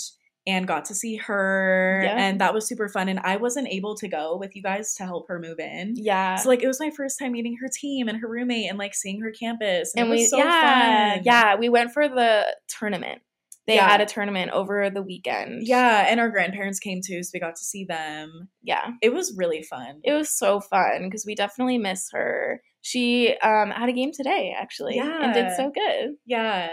[0.46, 2.16] and got to see her, Yeah.
[2.18, 3.08] and that was super fun.
[3.08, 5.94] And I wasn't able to go with you guys to help her move in.
[5.96, 6.36] Yeah.
[6.36, 8.94] So like it was my first time meeting her team and her roommate and like
[8.94, 9.92] seeing her campus.
[9.94, 11.22] And, and it was we so yeah fun.
[11.24, 13.22] yeah we went for the tournament
[13.66, 13.88] they Yeah.
[13.88, 17.56] had a tournament over the weekend Yeah, and our grandparents came too, so we got
[17.56, 18.48] to see them.
[18.62, 20.00] yeah It was really fun.
[20.04, 24.54] it was so fun because we definitely miss her she um had a game today
[24.54, 26.68] actually and did so good yeah.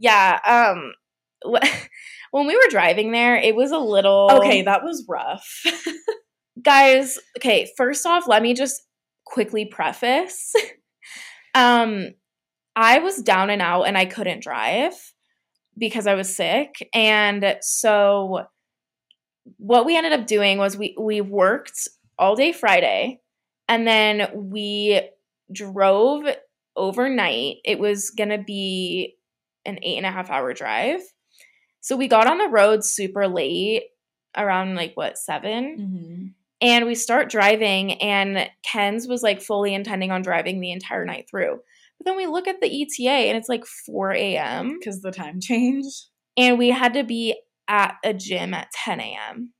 [0.00, 0.92] yeah um
[2.34, 5.62] when we were driving there it was a little Okay, that was rough.
[6.62, 8.82] guys okay first off let me just
[9.24, 10.52] quickly preface.
[11.56, 12.08] Um
[12.74, 14.94] i was down and out and i couldn't drive
[15.78, 16.88] because i was sick.
[16.92, 18.46] And so
[19.58, 21.86] what we ended up doing was we we worked
[22.18, 23.20] all day friday
[23.68, 25.00] and then we
[25.52, 26.24] drove
[26.74, 27.58] overnight.
[27.64, 29.14] It was gonna be
[29.64, 31.00] an eight and a half hour drive
[31.84, 33.82] so we got on the road super late
[34.34, 36.26] around like what 7 mm-hmm.
[36.62, 41.26] and we start driving, and Kenz was like fully intending on driving the entire night
[41.30, 41.60] through.
[41.98, 44.78] But then we look at the ETA and it's like 4 a.m.
[44.78, 45.84] Because the time change.
[46.38, 49.52] and we had to be at a gym at 10 a.m.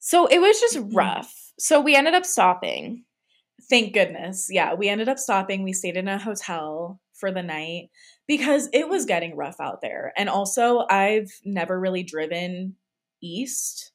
[0.00, 0.96] So it was just Mhm.
[0.96, 1.34] rough.
[1.58, 3.04] So we ended up stopping.
[3.68, 4.48] Thank goodness.
[4.50, 5.62] Yeah, we ended up stopping.
[5.62, 7.90] We stayed in a hotel for the night
[8.28, 10.12] because it was getting rough out there.
[10.16, 12.76] And also, I've never really driven
[13.20, 13.90] east.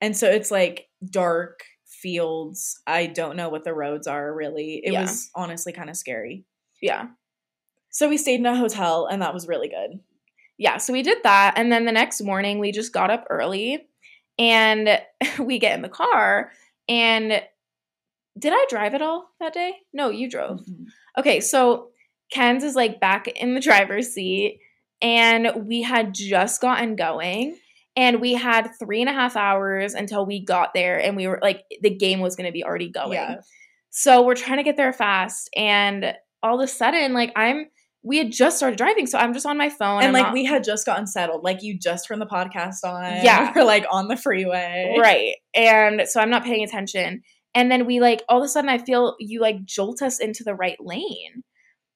[0.00, 2.80] And so it's like dark fields.
[2.86, 4.80] I don't know what the roads are really.
[4.84, 5.02] It Yeah.
[5.02, 6.44] was honestly kind of scary.
[6.80, 7.08] Yeah.
[7.90, 10.00] So we stayed in a hotel and that was really good.
[10.56, 11.54] Yeah, so we did that.
[11.56, 13.86] And then the next morning, we just got up early
[14.38, 15.00] and
[15.38, 16.52] we get in the car.
[16.88, 17.42] And
[18.38, 19.72] did I drive at all that day?
[19.92, 20.60] No, you drove.
[20.60, 20.86] Mhm.
[21.18, 21.90] Okay, so
[22.32, 24.60] Kenz is like back in the driver's seat,
[25.02, 27.56] and we had just gotten going.
[27.96, 31.40] And we had three and a half hours until we got there, and we were
[31.42, 33.14] like, the game was going to be already going.
[33.14, 33.40] Yeah.
[33.90, 37.66] So we're trying to get there fast, and all of a sudden, like I'm,
[38.04, 40.32] we had just started driving, so I'm just on my phone, And I'm like not-
[40.32, 41.42] we had just gotten settled.
[41.42, 43.02] Like you just turned the podcast on.
[43.24, 43.52] Yeah.
[43.56, 44.96] We're like on the freeway.
[44.98, 47.22] right, and so I'm not paying attention,
[47.56, 50.44] and then we like all of a sudden I feel you like jolt us into
[50.44, 51.42] the right lane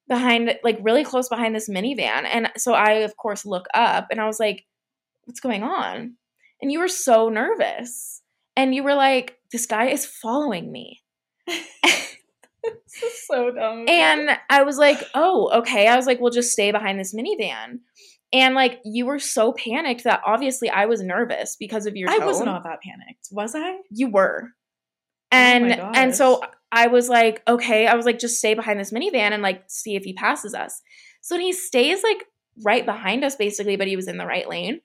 [0.07, 4.19] behind, like really close behind this minivan, and so I of course look up, and
[4.21, 4.65] I was like,
[5.25, 6.15] "What's going on?"
[6.61, 8.21] And you were so nervous,
[8.55, 11.01] and you were like, "This guy is following me."
[13.01, 13.85] This is so dumb.
[13.87, 15.87] And I was like, oh, okay.
[15.87, 17.79] I was like, we'll just stay behind this minivan.
[18.33, 22.17] And like, you were so panicked that obviously I was nervous because of your I
[22.17, 22.27] tone.
[22.27, 23.27] was not that panicked.
[23.31, 23.79] Was I?
[23.91, 24.51] You were.
[25.35, 26.41] Oh And my and so.
[26.71, 27.87] I was like, okay.
[27.87, 30.81] I was like, just stay behind this minivan and like see if he passes us.
[31.21, 32.25] So he stays like
[32.63, 34.81] right behind us basically, but he was in the right lane.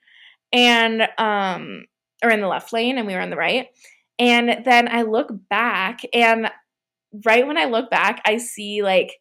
[0.53, 1.83] And um
[2.23, 3.67] or in the left lane and we were in the right.
[4.19, 6.49] And then I look back and
[7.25, 9.11] right when I look back, I see like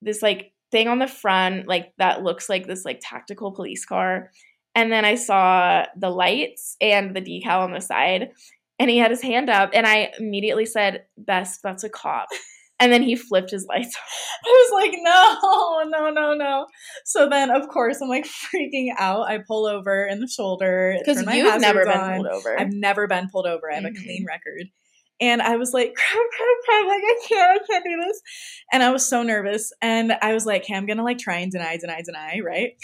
[0.00, 4.30] this like thing on the front, like that looks like this like tactical police car.
[4.74, 8.30] And then I saw the lights and the decal on the side.
[8.78, 12.28] And he had his hand up, and I immediately said, best that's a cop.
[12.80, 14.28] And then he flipped his lights off.
[14.46, 16.66] I was like, no, no, no, no.
[17.04, 19.22] So then, of course, I'm like freaking out.
[19.28, 22.14] I pull over in the shoulder Because you've never hazards been on.
[22.14, 22.56] pulled over.
[22.56, 23.68] I've never been pulled over.
[23.68, 23.98] I have Mhm.
[23.98, 24.62] a clean record.
[25.20, 28.22] And I was like, crap, crap, crap, like I can't, I can't do this.
[28.72, 29.72] And I was so nervous.
[29.82, 32.74] And I was like, hey, I'm gonna like try and deny, deny, deny, right?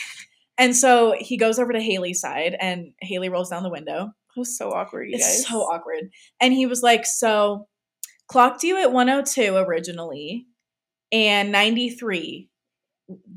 [0.58, 4.10] And so he goes over to Halie's side and Haley rolls down the window.
[4.36, 5.46] It was so awkward, you It's guys.
[5.48, 6.10] so awkward.
[6.40, 7.66] And he was like, so
[8.28, 10.46] clocked you at 102 originally
[11.12, 12.48] and 93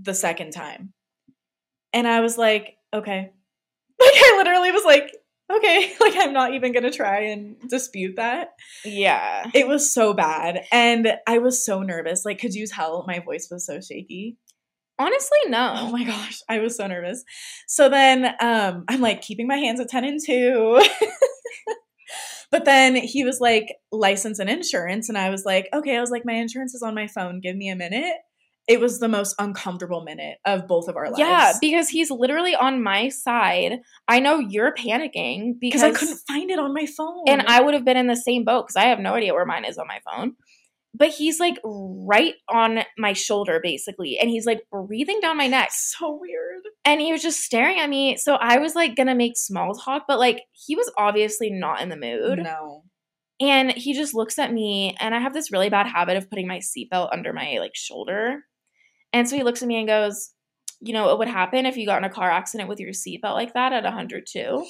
[0.02, 0.94] the second time.
[1.94, 3.32] And I was like, okay.
[4.00, 5.12] Like I literally was like,
[5.52, 8.50] okay, like I'm not even going to try and dispute that.
[8.86, 9.50] Yeah.
[9.56, 12.24] It was so bad and I was so nervous.
[12.24, 14.38] Like could you tell my voice was so shaky?
[15.00, 15.74] Honestly, no.
[15.78, 17.24] Oh my gosh, I was so nervous.
[17.68, 20.82] So then um I'm like keeping my hands at 10 and 2.
[22.52, 26.12] but then he was like license and insurance and I was like, "Okay, I was
[26.12, 27.40] like my insurance is on my phone.
[27.42, 28.16] Give me a minute."
[28.68, 31.20] It was the most uncomfortable minute of both of our lives.
[31.20, 33.80] Yeah, because he's literally on my side.
[34.10, 37.24] I know you're panicking because because I couldn't find it on my phone.
[37.28, 39.46] and I would have been in the same boat because I have no idea where
[39.46, 40.34] mine is on my phone.
[40.98, 45.70] But he's like right on my shoulder, basically, and he's like breathing down my neck,
[45.74, 46.64] so weird.
[46.86, 48.18] and he was just staring at me.
[48.18, 51.90] So I was like gonna make small talk, but like he was obviously not in
[51.90, 52.84] the mood, No.
[53.40, 56.48] and he just looks at me, and I have this really bad habit of putting
[56.48, 58.44] my seatbelt under my like shoulder,
[59.14, 60.32] and so he looks at me and goes,
[60.82, 63.34] "You know what would happen if you got in a car accident with your seatbelt
[63.36, 64.66] like that at 102?"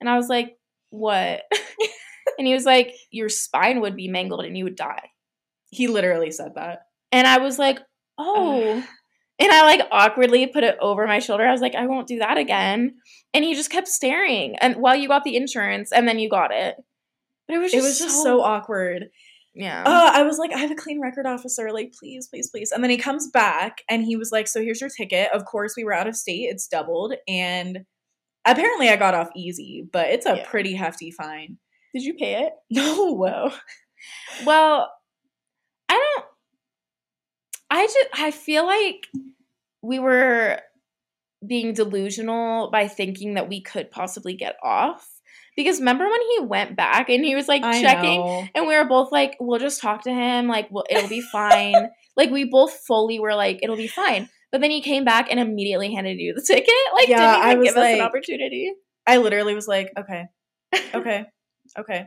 [0.00, 0.56] And I was like,
[0.90, 1.42] "What?"
[2.38, 5.08] and he was like, "Your spine would be mangled and you would die."
[5.70, 6.80] He literally said that.
[7.12, 7.78] And I was like,
[8.18, 8.84] "Oh."
[9.42, 11.46] And I like awkwardly put it over my shoulder.
[11.46, 12.94] I was like, "I won't do that again."
[13.32, 14.56] And he just kept staring.
[14.56, 16.76] And while you got the insurance and then you got it.
[17.48, 19.06] But it was It just was just so awkward.
[19.54, 19.82] yeah.
[19.84, 21.72] uh, I was like, I have a clean record officer.
[21.72, 22.70] Like, please, please, please.
[22.70, 25.30] And then he comes back and he was like, So here's your ticket.
[25.32, 26.48] Of course, we were out of state.
[26.50, 27.14] It's doubled.
[27.26, 27.80] And
[28.44, 30.46] apparently, I got off easy, but it's a Yeah.
[30.48, 31.56] pretty hefty fine.
[31.94, 32.52] Did you pay it?
[32.70, 33.14] No.
[33.14, 33.50] Whoa.
[34.44, 34.92] well.
[37.70, 39.06] I just I feel like
[39.82, 40.60] we were
[41.46, 45.06] being delusional by thinking that we could possibly get off.
[45.56, 48.46] Because remember when he went back and he was like I checking, know.
[48.54, 50.46] and we were both like, "We'll just talk to him.
[50.48, 51.74] Like, well, it'll be fine."
[52.16, 55.38] like we both fully were like, "It'll be fine." But then he came back and
[55.38, 56.68] immediately handed you the ticket.
[56.94, 58.72] Like, Yeah, didn't I even was give us an like- opportunity.
[59.06, 60.24] I literally was like, Okay,
[60.94, 61.24] okay,
[61.78, 62.06] okay.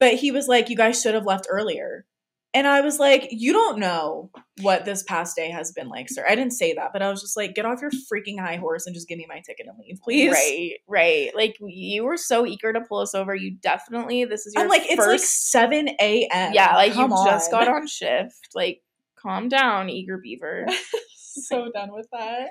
[0.00, 2.04] But he was like, You guys should have left earlier.
[2.54, 4.30] And I was like, You don't know
[4.60, 6.24] what this past day has been like, sir.
[6.28, 8.86] I didn't say that, but I was just like, Get off your freaking high horse
[8.86, 10.32] and just give me my ticket and leave, please.
[10.32, 11.30] Right, right.
[11.34, 13.34] Like you were so eager to pull us over.
[13.34, 16.52] You definitely this is your I'm like, it's like 7 a.m.
[16.52, 18.48] Yeah, like Come you just got on shift.
[18.54, 18.82] Like,
[19.16, 20.66] calm down, eager beaver.
[21.16, 22.50] so done with that.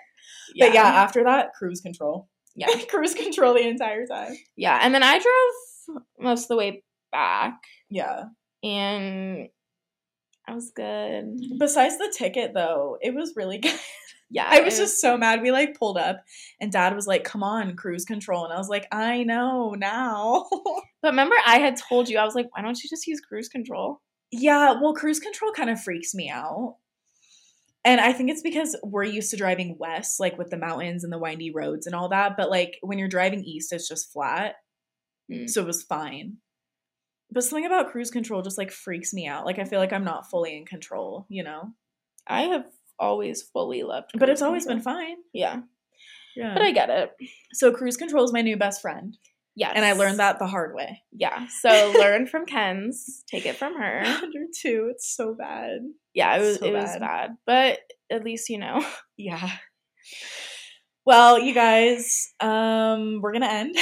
[0.54, 0.68] Yeah.
[0.68, 2.28] But yeah, after that, cruise control.
[2.56, 2.68] Yeah.
[2.90, 4.36] cruise control the entire time.
[4.56, 4.80] Yeah.
[4.82, 8.26] And then I drove most of the way back, Yeah.
[8.64, 9.50] and
[10.54, 11.40] Was good.
[11.58, 13.78] Besides the ticket, though, it was really good.
[14.34, 15.42] Yeah, I was just so mad.
[15.42, 16.24] We like pulled up,
[16.62, 20.48] and Dad was like, "Come on, cruise control," and I was like, "I know now."
[21.02, 23.50] But remember, I had told you I was like, why don't you just use cruise
[23.50, 24.02] control?
[24.32, 26.78] yeah, well, cruise control kind of freaks me out.
[27.84, 31.12] And I think it's because we're used to driving west, like with the mountains and
[31.12, 32.38] the windy roads and all that.
[32.38, 34.56] But like when you're driving east, it's just flat.
[35.32, 35.50] Mm.
[35.50, 36.38] So it was fine.
[37.32, 39.46] But something about cruise control just like freaks me out.
[39.46, 41.72] Like I feel like I'm not fully in control, you know?
[42.28, 42.66] I have
[43.00, 45.16] always fully loved, But it's always been fine.
[45.34, 45.62] Yeah,
[46.36, 46.54] Yeah.
[46.54, 47.12] but I get it.
[47.54, 49.18] so cruise control is my new best friend.
[49.56, 51.02] Yes, And I learned that the hard way.
[51.12, 54.02] Yeah, so learn from Kenz, take it from her.
[54.24, 55.80] Under two, it's so bad.
[56.14, 57.00] Yeah, it was So it was bad.
[57.02, 57.80] bad, but
[58.10, 58.86] at least you know.
[59.18, 59.50] Yeah.
[61.06, 63.76] Well, you guys, um, we're gonna end.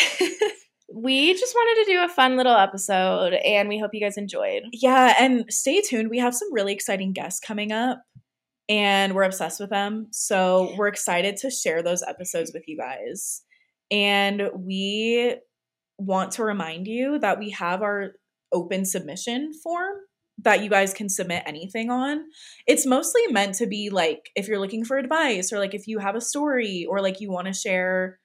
[0.93, 4.63] We just wanted to do a fun little episode, and we hope you guys enjoyed.
[4.73, 6.09] yeah, and stay tuned.
[6.09, 8.01] We have some really exciting guests coming up,
[8.67, 10.07] and we're obsessed with them.
[10.11, 13.43] So we're excited to share those episodes with you guys.
[13.91, 15.35] And we
[15.97, 18.11] want to remind you that we have our
[18.51, 19.95] open submission form
[20.43, 22.23] that you guys can submit anything on.
[22.65, 25.99] It's mostly meant to be like if you're looking for advice or like if you
[25.99, 28.19] have a story or like you want to share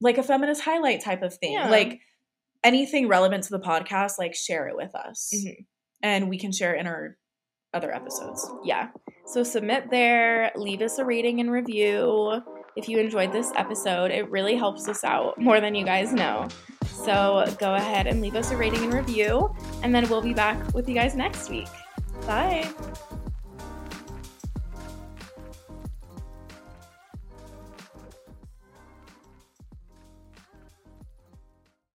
[0.00, 1.52] like a feminist highlight type of thing.
[1.52, 1.70] Yeah.
[1.70, 2.00] Like
[2.64, 5.32] anything relevant to the podcast, like share it with us.
[5.34, 5.66] Mhm.
[6.02, 7.16] And we can share it in our
[7.74, 8.48] other episodes.
[8.64, 8.88] Yeah,
[9.26, 12.40] so submit there, leave us a rating and review
[12.74, 14.10] if you enjoyed this episode.
[14.10, 16.48] It really helps us out more than you guys know.
[16.84, 20.74] So go ahead and leave us a rating and review, and then we'll be back
[20.74, 21.68] with you guys next week.
[22.26, 22.68] Bye.